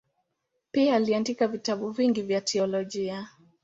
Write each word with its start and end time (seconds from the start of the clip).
Pia 0.71 0.95
aliandika 0.95 1.47
vitabu 1.47 1.89
vingi 1.89 2.21
vya 2.21 2.41
teolojia. 2.41 3.27